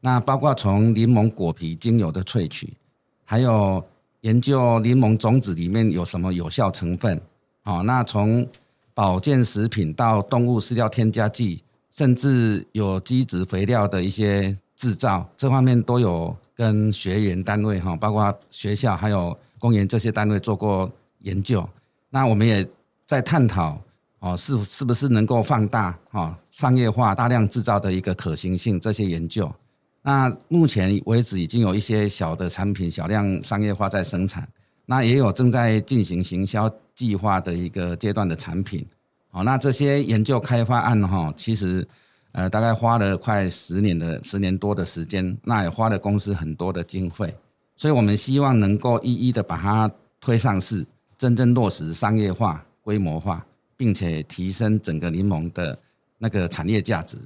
[0.00, 2.72] 那包括从柠檬果皮精油的萃取，
[3.24, 3.84] 还有。
[4.22, 7.20] 研究柠檬种子里面有什么有效成分？
[7.64, 8.46] 哦，那从
[8.94, 21.68] 保健食品到动物饲料添加剂，甚至有机质肥料的一些制造，这方面都有跟学员单位哈，包括学校还有公园这些单位做过研究。
[22.10, 22.66] 那我们也
[23.06, 23.80] 在探讨
[24.20, 28.78] 哦，是是不是能够放大哦商业化大量制造的一个可行性？
[28.78, 29.52] 这些研究。
[30.02, 34.48] 那目前为止已经有一些小的产品小量商业化在生产，
[34.84, 38.84] 那也有正在进行行销计划的一个阶段的产品。
[39.30, 41.86] 好，那这些研究开发案哈，其实
[42.32, 47.32] 呃大概花了快十年的十年多的时间，那也花了公司很多的经费，
[47.76, 50.84] 所以我们希望能够一一的把它推上市，
[51.16, 55.78] 真正落实商业化、规模化，并且提升整个柠檬的
[56.18, 57.16] 那个产业价值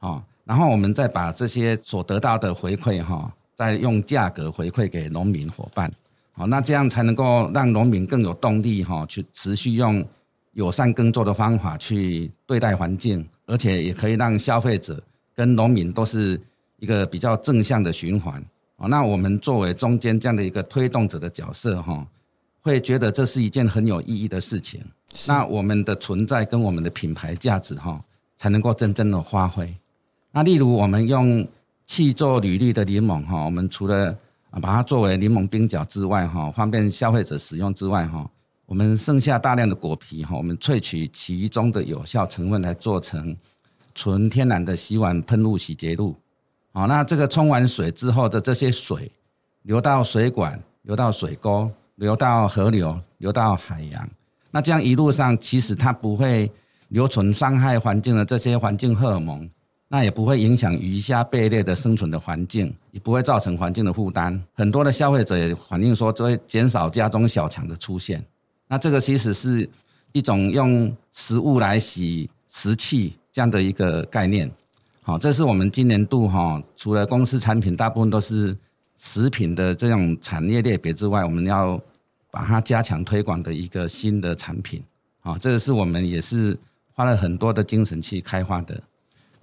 [0.00, 0.20] 啊。
[0.44, 5.92] 然后我们再把这些所得到的回馈哈，再用价格回馈给农民伙伴，
[6.32, 10.04] 好，那这样才能够让农民更有动力哈，去持续用
[10.52, 15.02] 友善耕作的方法去对待环境，而且也可以让消费者
[15.34, 16.38] 跟农民都是
[16.78, 18.44] 一个比较正向的循环。
[18.86, 22.06] 那我们作为中间这样的一个推动者的角色哈，
[22.60, 24.82] 会觉得这是一件很有意义的事情。
[25.26, 28.02] 那我们的存在跟我们的品牌价值哈，
[28.36, 29.74] 才能够真正的发挥。
[30.36, 31.46] 那例如我们用
[31.86, 34.12] 气做履历的柠檬哈，我们除了
[34.60, 38.28] 把它作为柠檬冰角之外哈，方便消费者使用之外哈，
[38.66, 43.36] 我们剩下大量的果皮哈，我们萃取其中的有效成分来做成
[43.94, 46.16] 纯天然的洗碗喷雾、洗洁露。
[46.72, 49.12] 好，那这个冲完水之后的这些水
[49.62, 54.10] 流到水管、流到水沟、流到河流、流到海洋，
[54.50, 56.50] 那这样一路上其实它不会
[56.88, 59.48] 留存伤害环境的这些环境荷尔蒙，
[59.94, 64.42] 那也不会影响鱼虾贝类的生存的环境，也不会造成环境的负担。
[64.52, 68.20] 很多的消费者也反映说，这会减少家中小强的出现。
[68.66, 69.70] 那这个其实是
[70.10, 74.50] 一种用食物来洗食器这样的一个概念。
[75.00, 78.56] 好，这是我们今年度哈，除了公司产品大部分都是
[78.96, 81.80] 食品的这种产业类别之外，我们要
[82.32, 84.82] 把它加强推广的一个新的产品。
[85.20, 86.58] 啊，这个是我们也是
[86.90, 88.82] 花了很多的精神去开发的。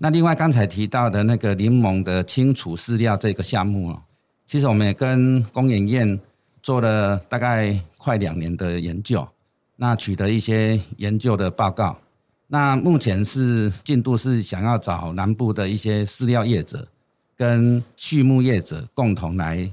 [0.04, 4.02] 那另外刚才提到的那个柠檬的清除饲料这个项目哦，
[4.48, 6.20] 其实我们也跟工研院
[6.64, 9.28] 做了大概快两年的研究，
[9.76, 11.96] 那取得一些研究的报告。
[12.48, 16.88] 那目前是进度是想要找南部的一些饲料业者
[17.38, 19.72] 跟畜牧业者共同来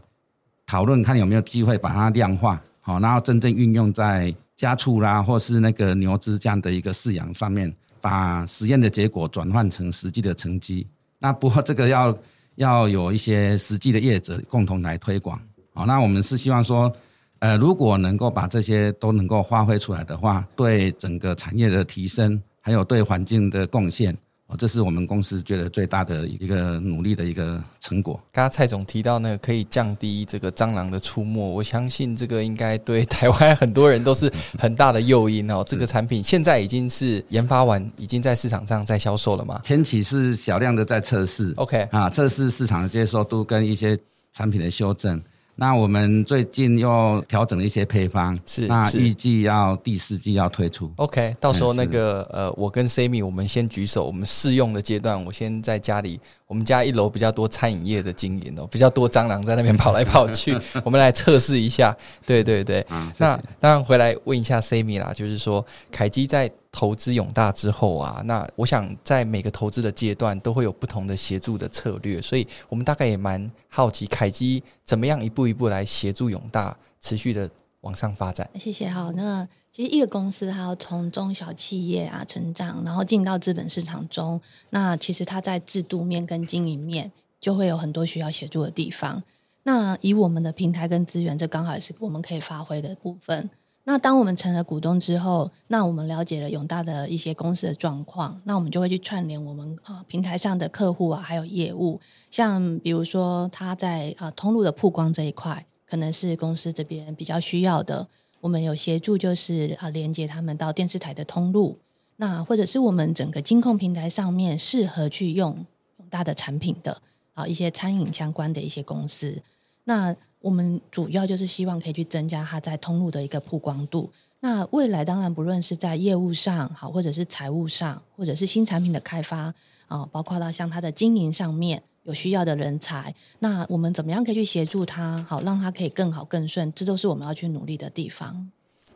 [0.66, 10.87] 讨论，看有没有机会把它量化，好，然后真正运用在家畜啦，或是那个牛只这样的一个饲养上面，把实验的结果转换成实际的成绩。
[11.18, 12.16] 那不过这个要
[12.56, 15.40] 要有一些实际的业者共同来推广，
[15.74, 16.92] 好，那我们是希望说，
[17.38, 22.42] 呃，如果能够把这些都能够发挥出来的话，对整个产业的提升。
[22.61, 24.14] 还有对环境的贡献，
[24.56, 28.14] 这是我们公司觉得最大的一个努力的一个成果。
[28.32, 35.62] 刚刚蔡总提到那个可以降低这个蟑螂的出没，我相信这个应该对台湾很多人都是很大的诱因哦。
[35.66, 39.61] 这个产品现在已经是研发完，已经在市场上在销售了嘛？
[39.62, 43.98] 前期是小量的在测试，OK 啊，测试市场的接受度跟一些
[44.32, 45.20] 产品的修正。
[45.61, 50.88] 那我们最近又调整了一些配方，是那预计要第四季要推出。
[50.94, 61.92] OK，到时候那个呃，我跟 Sammy 我们先举手，我们试用的阶段，我先在家里，我们家一楼比较多餐饮业的经营哦，比较多蟑螂在那边跑来跑去， 我们来测试一下。
[62.25, 62.87] 对对对，
[63.18, 66.49] 那当然回来问一下 Sammy 啦，就是说凯基在。
[66.70, 77.50] 投资永大之后啊，那我想在每个投资的阶段都会有不同的协助的策略，所以我们大概也蛮好奇凯基怎么样一步一步来协助永大持续的
[77.81, 78.48] 往上发展。
[78.59, 78.88] 谢谢。
[78.88, 89.22] 好，那其实一个公司它要从中小企业啊成长，然后进到资本市场中，那其实它在制度面跟经营面就会有很多需要协助的地方。
[89.62, 93.48] 那以我们的平台跟资源，这刚好也是我们可以发挥的部分。
[93.88, 101.98] 那当我们成了股东之后，那我们了解了永大的一些公司的状况，那我们就会去串联我们啊平台上的客户啊，还有业务，
[102.31, 108.07] 像比如说他在啊通路的曝光这一块，可能是公司这边比较需要的，
[108.42, 111.79] 我们有协助，就是啊连接他们到电视台的通路，
[112.16, 115.64] 那或者是我们整个金控平台上面适合去用
[115.96, 117.01] 永大的产品的
[117.33, 119.40] 啊一些餐饮相关的一些公司，
[119.85, 120.14] 那。
[120.40, 124.11] 我们主要就是希望可以去增加它在通路的一个曝光度。
[124.40, 129.53] 那未来当然不论是在业务上好，或者是财务上，或者是新产品的开发
[129.88, 138.48] 啊，包括到像它的经营上面有需要的人才，那我们怎么样可以去协助他，好让他可以更好更顺，这都是我们要去努力的地方。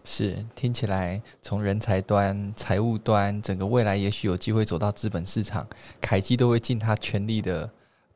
[0.05, 5.67] 是，听起来从人才端、财务端，整个未来也许有机会走到资本市场，
[6.01, 7.69] 凯基都会尽他全力的。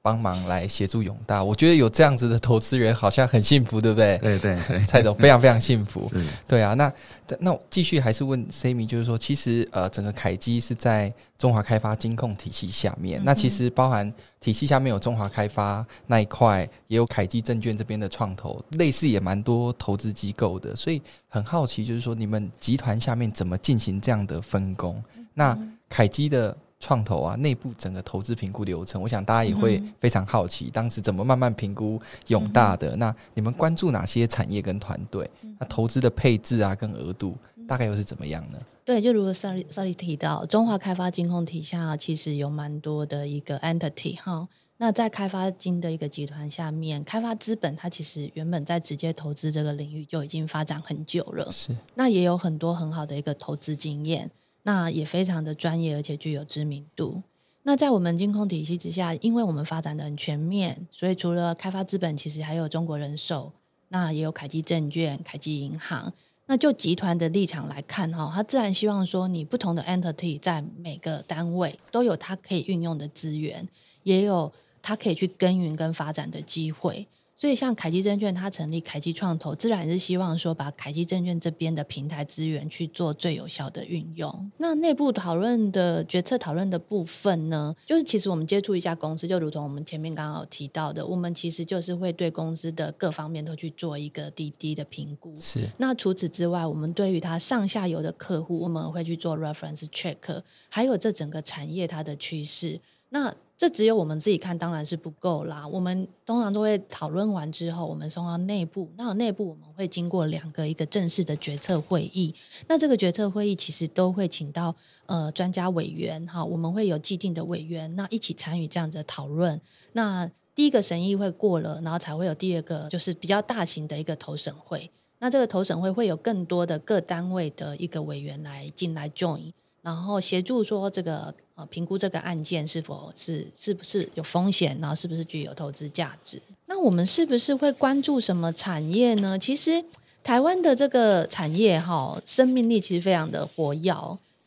[0.07, 4.17] 帮忙来协助永大，我觉得有这样子的投资人好像很幸福，对不对？
[4.19, 6.09] 对对对，蔡总非常非常幸福。
[6.15, 6.93] 是对啊，那
[7.41, 25.03] 那我继续还是问 Sammy，就是说，其实呃，整个凯基是在中华开发金控体系下面，嗯、那其实包含体系下面有中华开发那一块，也有凯基证券这边的创投，类似也蛮多投资机构的，所以很好奇，就是说你们集团下面怎么进行这样的分工？
[25.17, 26.57] 嗯、那凯基的。
[26.79, 32.95] 创投啊，内部整个投资评估流程，我想大家也会非常好奇，当时怎么慢慢评估永大的？
[32.97, 35.29] 那你们关注哪些产业跟团队？
[35.59, 37.37] 那投资的配置啊，跟额度
[37.67, 38.59] 大概又是怎么样呢？
[38.85, 44.47] 对，就如果 Sally Sally 提到，中华开发金控底下其实有蛮多的一个 entity 哈。
[44.79, 54.31] 那在开发金的一个集团下面，开发资本它其实原本在直接投资这个领域就已经发展很久了，是那也有很多很好的一个投资经验。
[54.67, 57.23] 那也非常的专业，而且具有知名度。
[57.63, 63.53] 那在我们金控体系之下，因为我们发展的很全面，所以除了开发资本，其实还有中国人寿，
[63.91, 66.13] 那也有凯基证券、凯基银行。
[66.47, 73.69] 那就集团的立场来看哈，他自然希望说，你不同的 entity 在每个单位都有它可以运用的资源，
[74.03, 74.53] 也有
[74.83, 77.07] 它可以去耕耘跟发展的机会。
[77.39, 84.51] 所以，像凯基证券，它成立凯基创投，自然是希望说，把凯基证券这边的平台资源去做最有效的运用。
[84.57, 95.37] 那内部讨论的决策讨论的部分呢，就是其实我们接触一家公司，就如同我们前面刚刚有提到的，我们其实就是会对公司的各方面都去做一个滴滴的评估。
[95.39, 95.61] 是。
[95.77, 102.81] 那除此之外，我们对于它上下游的客户，我们会去做 reference check，还有这整个产业它的趋势。
[103.11, 105.67] 那这只有我们自己看，当然是不够啦。
[105.67, 108.91] 我们通常都会讨论完之后，我们送到内部。
[108.99, 112.35] 那内部我们会经过两个一个正式的决策会议。
[112.69, 114.75] 那这个决策会议其实都会请到
[115.07, 119.59] 呃专家委员哈，我们会有既定的委员，那一起参与这样子的讨论。
[119.93, 124.91] 那第一个审议会过了，然后才会有第二个，就是比较大型的一个投审会。
[125.19, 129.53] 那这个投审会会有更多的各单位的一个委员来进来 join。
[129.87, 136.43] 然后协助说这个呃评估这个案件是否是是不是有风险，然后是不是具有投资价值。
[136.67, 139.39] 那我们是不是会关注什么产业呢？
[139.39, 139.85] 其实
[140.25, 143.95] 台湾的这个产业哈，生命力其实非常的活跃。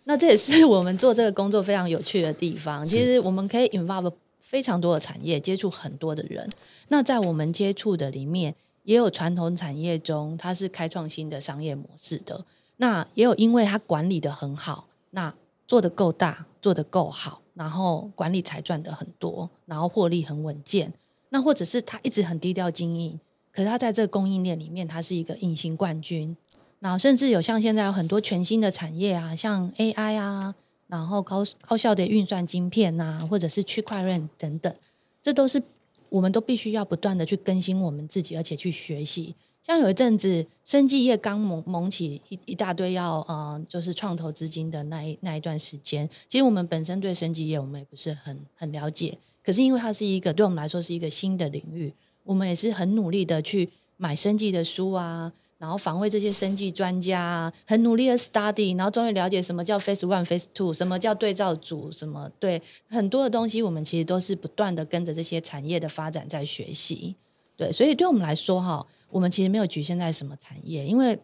[0.04, 2.86] 那这也是我们做这个工作非常有趣的地方。
[2.86, 6.50] 其实我们可以 involve 非常多的产业，接触很多的人。
[6.90, 12.44] 那在我们接触的里面，也有传统产业中它是开创新的商业模式的，
[12.76, 14.89] 那也有因为它管理的很好。
[15.12, 15.34] 那
[15.68, 20.94] 做得够大，做得够好，然后管理才赚得很多，然后获利很稳健。
[21.30, 23.20] 那或者是他一直很低调经营，
[23.52, 26.36] 可是他在这个供应链里面，他是一个隐形冠军。
[26.80, 30.56] 然后甚至有像现在有很多全新的产业啊，像 AI 啊，
[30.88, 34.74] 然后高高效的运算晶片啊，或者是区块链等等，
[35.22, 35.62] 这都是
[36.08, 39.36] 我们都必须要不断的去更新我们自己，而且去学习。
[39.62, 51.94] 像有一阵子，生技业刚萌萌起一一大堆要呃，就是创投资金的那一那一段时间，其实我们本身对生技业我们也不是很很了解，可是因为它是一个对我们来说是一个新的领域，
[52.24, 67.16] 我们也是很努力的去买生技的书啊，然后访问这些生技专家啊，很努力的 study，然后终于了解什么叫 phase one、phase two，什么叫对照组，什么对很多的东西，我们其实都是不断的跟着这些产业的发展在学习，
[67.60, 68.88] 对，所以对我们来说哈。
[69.10, 71.20] 我们其实没有局限在什么产业，因为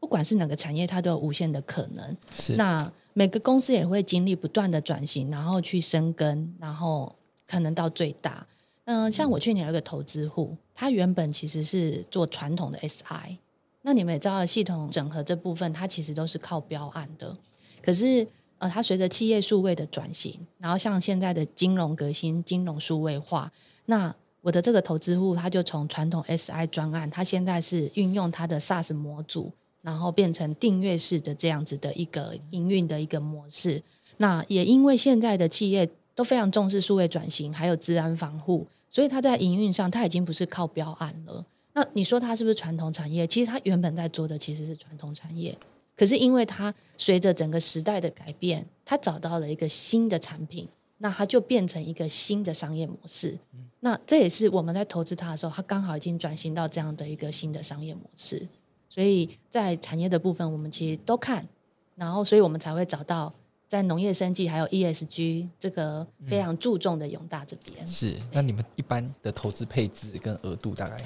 [0.00, 2.16] 不管是哪个产业，它都有无限的可能。
[2.36, 2.56] 是。
[2.56, 7.14] 那每个公司也会经历不断的转型，然后去深耕，然后
[7.46, 8.46] 可能到最大。
[8.84, 13.38] 嗯、呃，像我去年有一个投资户，他原本其实是做传统的 SI。
[13.82, 17.36] 那你们也知道，系统整合这部分，它其实都是靠标案的。
[17.80, 18.26] 可是，
[18.58, 23.52] 呃，它随着企业数位的转型，然后像现在的金融革新、金融数位化，
[23.86, 33.82] 那我的这个投资户，他就从传统 SI 专案，他现在是运用他的 SaaS 模组，然后变成订阅式的这样子的一个营运的一个模式。
[34.16, 41.44] 那也因为现在的企业都非常重视数位转型，还有治安防护，所以他在营运上他已经不是靠标案了。
[41.72, 43.26] 那你说他是不是传统产业？
[43.26, 45.56] 其实他原本在做的其实是传统产业，
[45.96, 50.66] 可是因为他随着整个时代的改变，他找到了一个新的产品。
[51.02, 53.38] 那它就变成一个新的商业模式，
[53.80, 58.46] 那这也是我们在投资它的时候，它刚好已经转型到这样的一个新的商业模式。
[58.88, 61.48] 所以在产业的部分，我们其实都看，
[61.94, 63.32] 然后所以我们才会找到
[63.66, 67.86] 在农业生计还有 ESG 这个非常注重的永大这边。
[67.86, 71.02] 是，那你们一般的投资配置跟额度大概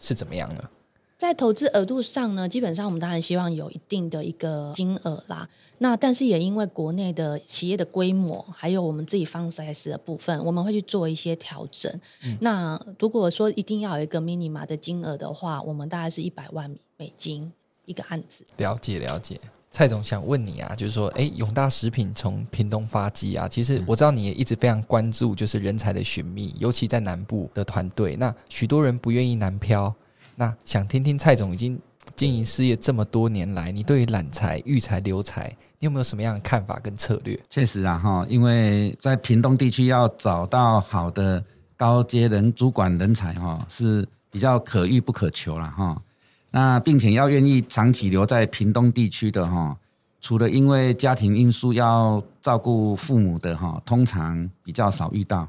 [0.00, 0.70] 是怎么样呢？
[1.22, 5.48] 在投资额度上呢，基本上我们当然希望有一定的一个金额啦。
[5.78, 11.88] 那但是也因为国内的企业的规模，还有我们自己 fund size 的部分，我们会去做一些调整。
[12.24, 17.52] 嗯、那如果说一定要有一个 minimum 的金额的话，我们大概是一百万美金
[17.84, 18.44] 一个案子。
[18.56, 29.94] 了解了解，蔡总想问你啊，就是说，哎，永大食品从屏东发迹啊，其实我知道你也一直非常关注，就是人才的寻觅，尤其在南部的团队，那许多人不愿意南漂。
[30.42, 31.78] 那想听听蔡总已经
[32.16, 37.38] 经营事业这么多年来，你对于揽才、育才、留才，你有没有什么样的看法跟策略？
[37.48, 41.44] 确实啊，哈，因为在屏东地区要找到好的
[41.76, 46.02] 高阶人主管人才，哈，是比较可遇不可求了，哈。
[46.50, 49.78] 那并且要愿意长期留在屏东地区的，哈，
[50.20, 55.48] 除了因为家庭因素要照顾父母的，哈，通常比较少遇到。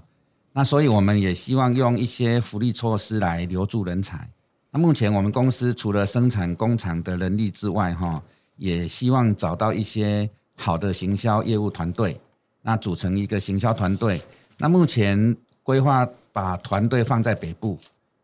[0.54, 4.30] 那所以我们也希望用一些福利措施来留住人才。
[4.76, 8.20] 那目前我们公司除了生产工厂的能力之外，哈，
[8.58, 12.20] 也希望找到一些好的行销业务团队，
[12.64, 14.20] 那组成一个行销团队。
[14.58, 17.78] 那目前规划把团队放在北部，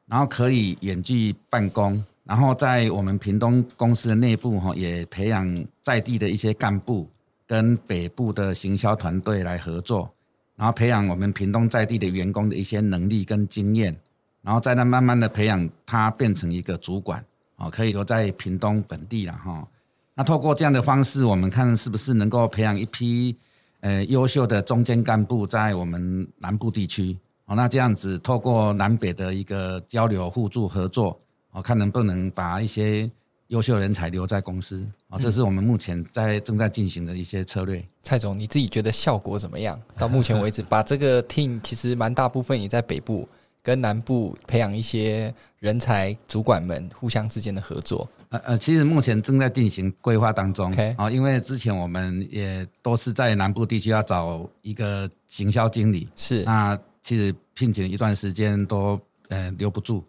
[0.07, 7.07] 然后可以远距办公，然后在我们屏东公司的内部哈，也培养在地的一些干部
[7.45, 10.11] 跟北部的行销团队来合作，
[10.55, 13.95] 然后培养我们屏东在地的员工的一些能力跟经验，
[14.41, 17.23] 然后再来慢慢的培养他变成一个主管，
[17.57, 19.67] 哦，可以留在屏东本地了哈。
[20.15, 23.35] 那透过这样的方式，我们看是不是能够培养一批
[23.81, 27.17] 呃优秀的中间干部在我们南部地区。
[27.45, 31.17] 哦，那这样子透过南北的一个交流、互助、合作，
[31.51, 33.09] 我看能不能把一些
[33.47, 34.87] 优秀人才留在公司。
[35.09, 37.83] 啊，这是我们目前在正在进行的一些策略。
[38.03, 39.81] 蔡总，你自己觉得效果怎么样？
[39.97, 43.27] 到目前为止， 把这个 team 其实蛮大部分也在北部
[43.69, 48.09] 跟南部培养一些人才，主管们互相之间的合作。
[48.29, 50.71] 呃呃，其实目前正在进行规划当中。
[50.97, 56.77] 啊，因为之前我们也都是在南部地区要找一个行销经理，是那。
[57.01, 58.99] 其实聘请一段时间都
[59.29, 60.03] 呃留不住，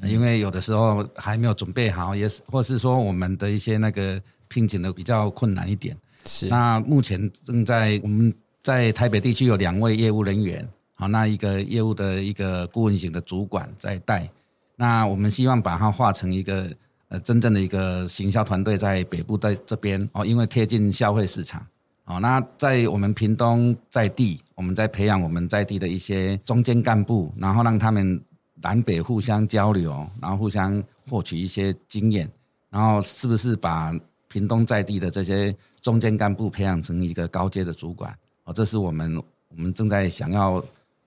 [0.00, 5.94] 因为有的时候还没有准备好，也是或是说我们的一些那个聘请的比较困难一点。
[6.24, 6.46] 是。
[6.46, 10.66] 那目前正在我们在台北地区有两位业务人员，
[10.98, 14.28] 好，那一个业务的一个顾问型的主管在带。
[14.76, 16.70] 那我们希望把它化成一个
[17.08, 21.64] 呃真正的一个行销团队在北部在这边哦，因为贴近消费市场。
[22.04, 28.18] 好，那在我们屏东在地，我们在培养我们在地的一些中间干部，然后让他们
[28.62, 32.30] 南北互相交流，然后互相获取一些经验，
[32.70, 33.92] 然后是不是把
[34.28, 38.16] 屏东在地的这些中间干部培养成一个高阶的主管？
[38.44, 40.64] 哦，这是我们我们正在想要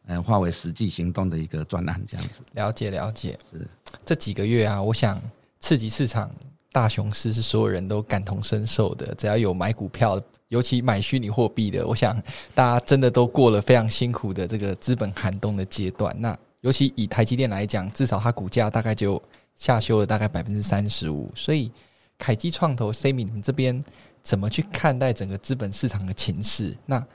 [0.10, 2.42] 呃化为实际行动的一个专案，这样子。
[2.54, 3.66] 了解了解，是
[4.04, 5.18] 这几个月啊，我想
[5.62, 6.30] 刺激市场
[6.74, 10.22] 大熊市是所有人都感同身受的，只要有买股票。
[10.50, 12.20] 尤其买虚拟货币的，我想
[12.56, 16.12] 大家真的都过了非常辛苦的这个资本寒冬的阶段。
[16.20, 19.22] 那尤其以台积电来讲，至少它股价大概就
[19.56, 21.32] 下修了大概百分之三十五。
[21.36, 21.72] 所以
[22.18, 23.84] 凯基创投 Sammy，你们这边
[24.24, 26.76] 怎么去看待整个资本市场的情势？
[26.88, 27.06] 那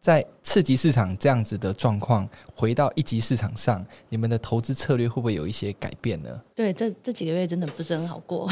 [0.00, 6.40] 在次级市场这样子的状况，回到一级市场上，你们的投资策略会不会有一些改变呢？
[6.54, 8.48] 对，这这几个月真的不是很好过，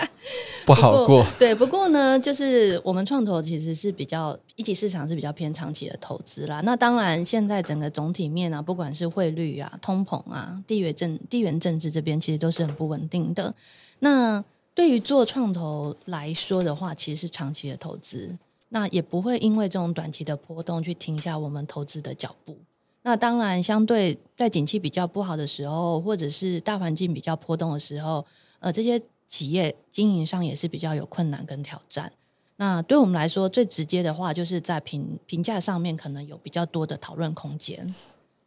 [0.66, 1.24] 不好过。
[1.38, 6.60] 对，不过呢，就是我们创投其实是比较一级市场是比较偏长期的投资啦。
[6.60, 13.54] 那当然，现在整个总体面啊，不管是汇率啊、通膨啊、地缘政地缘政治这边，其实都是很不稳定的。
[14.00, 18.36] 那对于做创投来说的话，其实是长期的投资。
[18.74, 22.56] 那也不会因为这种短期的波动去停下我们投资的脚步。
[23.02, 28.24] 那当然，相对在景气比较不好的时候，或者是大环境比较波动的时候，
[28.60, 32.10] 呃，这些企业经营上也是比较有困难跟挑战。
[32.56, 37.94] 那对我们来说，最直接的话，就是在评评价上面可能有比较多的讨论空间。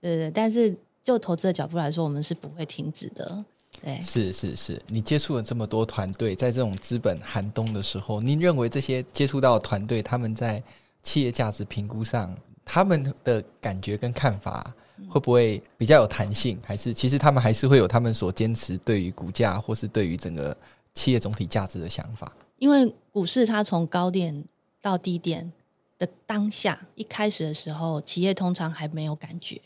[0.01, 3.45] 对对，但是就投资的角度来说，我们是不会停止的。
[3.85, 10.61] 对，是是是，你接触了这么多团队，在这种资本寒冬的时候，您认为这些接触到的团队，他们在
[11.03, 14.73] 企业价值评估上，他们的感觉跟看法
[15.07, 16.59] 会不会比较有弹性？
[16.63, 20.57] 还是其实他们还是会有他们所坚持对于股价或是对于整个
[20.95, 22.35] 企业总体价值的想法？
[22.57, 24.43] 因为股市它从高点
[24.81, 25.53] 到低点
[25.99, 29.61] 的当下，一开始的时候，企业通常还没有感觉。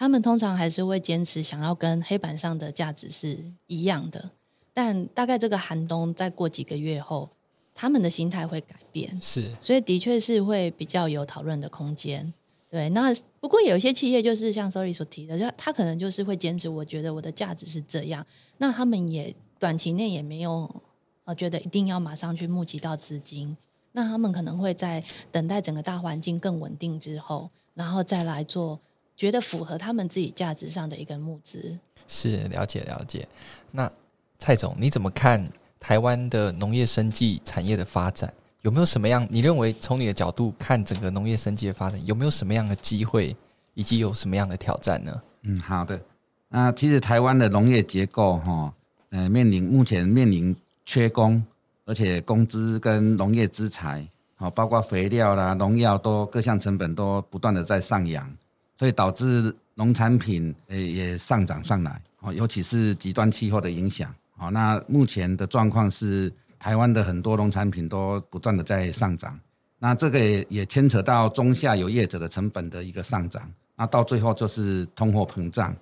[0.00, 4.30] 他们通常还是会坚持想要跟黑板上的价值是一样的，
[4.72, 7.28] 但大概这个寒冬再过几个月后，
[7.74, 12.32] 他们的心态会改变，是，所以的确是会比较有讨论的空间。
[12.70, 18.26] 对，那不过有一些企业就是像 Sorry 所提的，就他可能就是会坚持，我觉得我的价值是这样，
[18.56, 20.82] 那他们也短期内也没有
[21.24, 23.54] 呃觉得一定要马上去募集到资金，
[23.92, 28.80] 那他们可能会在等待整个大环境更稳定之后，然后再来做。
[29.20, 33.28] 觉得符合他们自己价值上的一个募资，是了解了解。
[33.70, 33.92] 那
[34.38, 35.46] 蔡总，你怎么看
[35.78, 38.32] 台湾的农业生技产业的发展？
[38.62, 39.28] 有没有什么样？
[39.30, 43.36] 你认为从你的角度看整个农业生技的发展，有没有什么样的机会，
[43.74, 45.22] 以及有什么样的挑战呢？
[45.42, 46.00] 嗯，好的。
[46.48, 48.72] 那其实台湾的农业结构哈，
[49.10, 50.56] 呃，面临目前面临
[50.86, 51.44] 缺工，
[51.84, 54.08] 而且工资跟农业资材，
[54.38, 58.34] 好，包括肥料啦、农药都各项成本都不断的在上扬。
[58.80, 64.50] 所以导致农产品诶也上涨上来哦，尤其是极端气候的影响哦。
[64.50, 69.38] 那目前的状况是，台湾的很多农产品都不断的在上涨，
[69.78, 75.76] 那这个也也牵扯到中下游业者的成本的一个上涨，那到最后就是通货膨胀。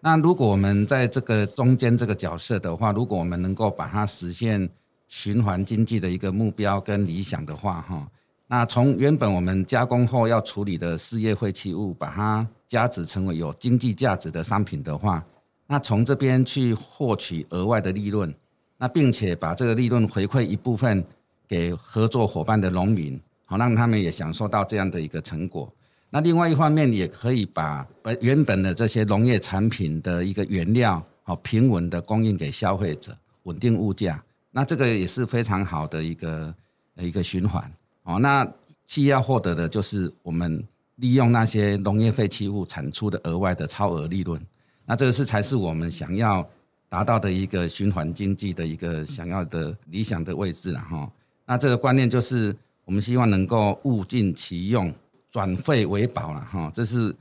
[0.00, 4.70] 那如果我们在这个中间这个角色的话，如果我们能够把它实现
[5.08, 8.08] 循环经济的一个目标跟理想的话，哈。
[8.48, 15.24] 那从原本我们加工后要处理的事业废弃物，把它加值成为有经济价值的商品的话，
[15.66, 18.32] 那从这边去获取额外的利润，
[18.78, 21.04] 那并且把这个利润回馈一部分
[21.48, 25.68] 给合作伙伴的农民，好让他们也享受到这样的一个成果。
[26.10, 27.84] 那另外一方面，也可以把
[28.20, 34.22] 原本的这些农业产品的一个原料，好平稳的供应给消费者，稳定物价。
[34.52, 36.54] 那这个也是非常好的一个
[36.96, 37.68] 一个循环。
[38.06, 38.50] 哦，那
[38.86, 44.40] 企业要获得的就是我们利用那些农业废弃物产出的额外的超额利润。
[44.86, 46.48] 那这个是才是我们想要
[46.88, 51.12] 达到的一个循环经济的一个想要的理想的位置了哈。
[51.44, 54.90] 那这个观念就是我们希望能够物尽其用。
[55.28, 57.14] 转废为宝了哈，这是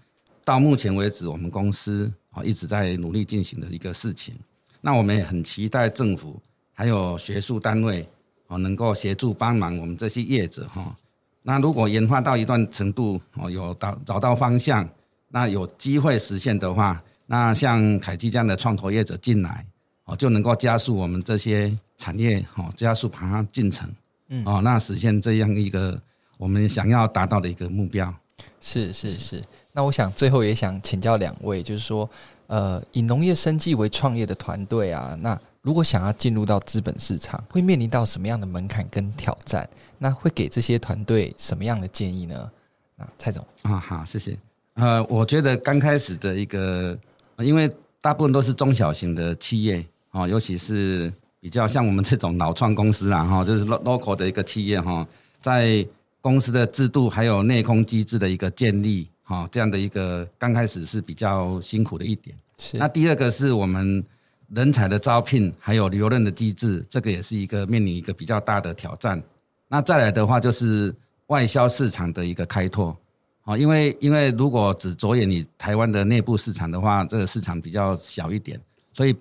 [0.46, 4.34] 到目前为止我们公司啊一直在努力进行的一个事情。
[4.80, 6.40] 那我们也很期待政府
[6.72, 8.08] 还有学术单位
[8.48, 10.96] 哦能够协助帮忙我们这些业者哈。
[11.44, 14.88] 那如果研发到一段程度哦，有找找到方向，
[15.30, 19.66] 那有机会实现的话，那像凯基这样的创投业者进来
[20.06, 23.90] 哦，就能够加速我们这些产业哦，加速把它进程，
[24.30, 26.02] 嗯哦，那实现这样一个。
[26.38, 28.14] 我们想要达到的一个目标，
[28.60, 29.42] 是是是。
[29.72, 32.10] 那我想最后也想请教两位，就是说，
[32.48, 39.68] 呃，以农业生计为创业的团队啊，那如果想要进入到资本市场，会面临到什么样的门槛跟挑战？
[39.98, 42.52] 那会给这些团队什么样的建议呢？
[42.98, 44.38] 啊，蔡总啊，好，谢谢。
[44.76, 46.96] 呃，我觉得刚开始的一个，
[47.40, 47.68] 因为
[48.00, 55.08] 大部分都是中小型的企业哦，尤其是比较像我们这种老创公司啊，哈，就是 local 的一个企业哈，
[55.42, 55.84] 在
[56.22, 62.36] 公司的制度还有内控机制的一个建立，哈，这样的一个刚开始是比较辛苦的一点。
[62.60, 62.78] 是。
[62.78, 64.04] 那第二个是我们
[64.50, 69.22] 人才的招聘，还有留任的机制，这个也是一个面临一个比较大的挑战。
[69.68, 70.94] 那再来的话就是
[71.28, 72.96] 外销市场的一个开拓，
[73.44, 78.60] 啊，因为因为如果只着眼于台湾的内部市场的话，这个市场比较小一点，
[78.94, 79.16] 所以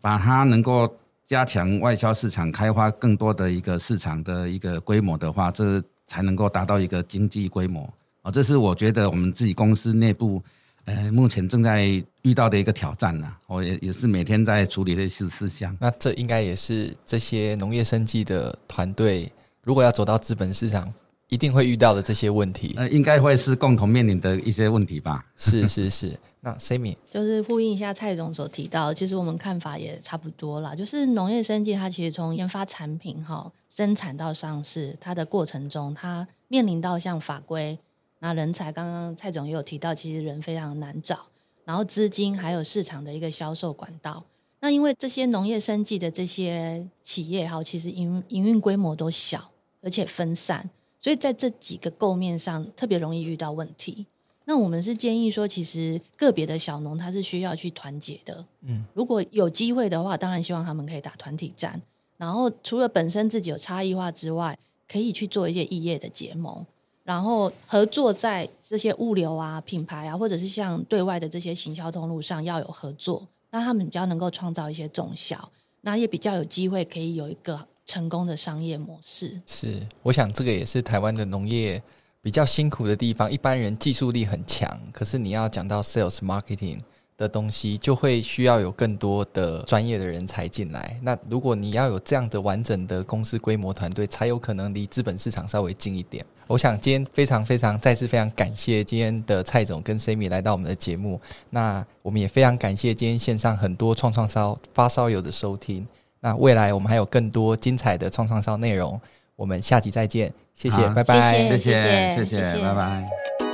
[0.00, 0.92] 把它能够
[1.24, 5.82] 加强外销市场，开发更多的一个市场的一个规模的话，这。
[6.08, 7.82] 才能够达到一个经济规模
[8.22, 10.40] 啊，这是我觉得我们自己公司内部，
[10.86, 11.84] 呃，目前正在
[12.22, 13.30] 遇到的一个挑战呢。
[13.46, 15.76] 我也也是每天在处理的一些事项。
[15.80, 19.30] 那这应该也是这些农业生计的团队，
[19.62, 20.92] 如果要走到资本市场，
[21.28, 22.74] 一定会遇到的这些问题。
[22.76, 25.26] 呃，应该会是共同面临的一些问题吧。
[25.36, 26.18] 是是是。
[26.40, 30.76] 那 Sammy 就是呼应一下蔡总所提到，其实我们看法也差不多啦。
[30.76, 37.76] 就是农业生计它其实从研发产品哈，生产到上市，它的过程中，它面临到像法规，
[38.18, 41.26] 那人才，刚刚蔡总也有提到，其实人非常难找，
[41.64, 44.24] 然后资金还有市场的一个销售管道。
[44.60, 49.50] 那因为这些农业生计的这些企业哈，其实营营运规模都小，
[49.82, 54.06] 而且分散，所以在这几个构面上特别容易遇到问题。
[54.46, 58.44] 那我们是建议说，其实个别的小农他是需要去团结的。
[58.62, 61.82] 嗯，如果有机会的话，当然希望他们可以打团体战。
[62.16, 64.58] 然后除了本身自己有差异化之外，
[64.88, 66.64] 可以去做一些异业的结盟，
[67.06, 75.50] 然后合作在这些物流啊、品牌啊，或者是像对外的这些行销通路上要有合作，那他们比较能够创造一些综效，
[75.80, 79.40] 那也比较有机会可以有一个成功的商业模式。
[79.46, 81.82] 是，我想这个也是台湾的农业。
[82.22, 86.82] 比较辛苦的地方，一般人技术力很强，可是你要讲到 sales marketing
[87.16, 90.98] 的东西，就会需要有更多的专业的人才进来。
[91.02, 96.24] 那如果你要有这样的完整的公司规模团队，才有可能离资本市场稍微近一点。
[96.46, 101.20] 我想今天非常非常再次非常感谢今天的蔡总跟 Sammy 来到我们的节目。
[101.50, 105.86] 那我们也非常感谢今天线上很多创创烧发烧友的收听。
[106.20, 109.00] 那未来我们还有更多精彩的创创烧内容。
[109.34, 113.45] 我们下集再见，谢谢，拜拜，谢谢，谢谢，谢谢，拜拜。